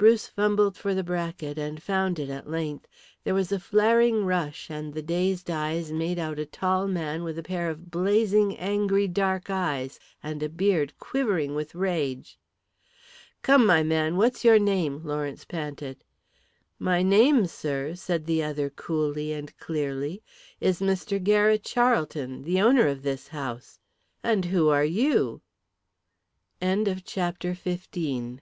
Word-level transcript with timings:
Bruce 0.00 0.26
fumbled 0.26 0.78
for 0.78 0.94
the 0.94 1.04
bracket, 1.04 1.58
and 1.58 1.82
found 1.82 2.18
it 2.18 2.30
at 2.30 2.48
length. 2.48 2.86
There 3.22 3.34
was 3.34 3.52
a 3.52 3.60
flaring 3.60 4.24
rush 4.24 4.70
and 4.70 4.94
then 4.94 5.04
dazed 5.04 5.50
eyes 5.50 5.92
made 5.92 6.18
out 6.18 6.38
a 6.38 6.46
tall 6.46 6.88
man 6.88 7.22
with 7.22 7.38
a 7.38 7.42
pair 7.42 7.68
of 7.68 7.90
blazing 7.90 8.56
angry 8.56 9.06
dark 9.06 9.50
eyes, 9.50 10.00
and 10.22 10.42
a 10.42 10.48
beard 10.48 10.94
quivering 10.98 11.54
with 11.54 11.74
rage. 11.74 12.38
"Come 13.42 13.66
my 13.66 13.82
man, 13.82 14.16
what's 14.16 14.42
your 14.42 14.58
name?" 14.58 15.04
Lawrence 15.04 15.44
panted. 15.44 16.02
"My 16.78 17.02
name, 17.02 17.44
sir," 17.44 17.94
said 17.94 18.24
the 18.24 18.42
other 18.42 18.70
coolly 18.70 19.34
and 19.34 19.54
clearly, 19.58 20.22
"is 20.60 20.80
Mr. 20.80 21.22
Garrett 21.22 21.62
Charlton, 21.62 22.44
the 22.44 22.58
owner 22.58 22.86
of 22.86 23.02
this 23.02 23.28
house. 23.28 23.78
And 24.22 24.46
who 24.46 24.70
are 24.70 24.80
you?" 24.82 25.42
CHAPTER 26.62 27.50
XVI. 27.52 28.38